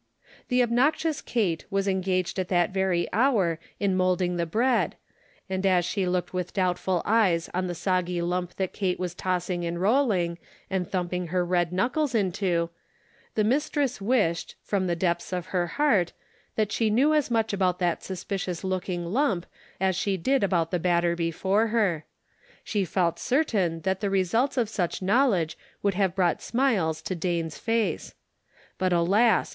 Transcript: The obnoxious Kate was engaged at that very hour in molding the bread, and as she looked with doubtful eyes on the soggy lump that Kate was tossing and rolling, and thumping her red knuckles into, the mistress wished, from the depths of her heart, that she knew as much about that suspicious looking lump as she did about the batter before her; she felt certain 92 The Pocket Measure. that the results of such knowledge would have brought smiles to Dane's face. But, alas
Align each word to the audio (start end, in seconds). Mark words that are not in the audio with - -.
The 0.47 0.63
obnoxious 0.63 1.21
Kate 1.21 1.65
was 1.69 1.87
engaged 1.87 2.39
at 2.39 2.47
that 2.47 2.71
very 2.71 3.07
hour 3.13 3.59
in 3.79 3.95
molding 3.95 4.35
the 4.35 4.47
bread, 4.47 4.95
and 5.47 5.63
as 5.63 5.85
she 5.85 6.07
looked 6.07 6.33
with 6.33 6.53
doubtful 6.55 7.03
eyes 7.05 7.51
on 7.53 7.67
the 7.67 7.75
soggy 7.75 8.19
lump 8.19 8.55
that 8.55 8.73
Kate 8.73 8.99
was 8.99 9.13
tossing 9.13 9.63
and 9.63 9.79
rolling, 9.79 10.39
and 10.71 10.89
thumping 10.89 11.27
her 11.27 11.45
red 11.45 11.71
knuckles 11.71 12.15
into, 12.15 12.71
the 13.35 13.43
mistress 13.43 14.01
wished, 14.01 14.55
from 14.63 14.87
the 14.87 14.95
depths 14.95 15.31
of 15.31 15.45
her 15.53 15.67
heart, 15.77 16.13
that 16.55 16.71
she 16.71 16.89
knew 16.89 17.13
as 17.13 17.29
much 17.29 17.53
about 17.53 17.77
that 17.77 18.01
suspicious 18.03 18.63
looking 18.63 19.05
lump 19.05 19.45
as 19.79 19.95
she 19.95 20.17
did 20.17 20.43
about 20.43 20.71
the 20.71 20.79
batter 20.79 21.15
before 21.15 21.67
her; 21.67 22.05
she 22.63 22.83
felt 22.83 23.19
certain 23.19 23.73
92 23.83 23.83
The 23.83 23.83
Pocket 23.83 23.83
Measure. 23.83 23.83
that 23.83 23.99
the 23.99 24.09
results 24.09 24.57
of 24.57 24.67
such 24.67 25.03
knowledge 25.03 25.55
would 25.83 25.93
have 25.93 26.15
brought 26.15 26.41
smiles 26.41 27.03
to 27.03 27.13
Dane's 27.13 27.59
face. 27.59 28.15
But, 28.79 28.91
alas 28.93 29.49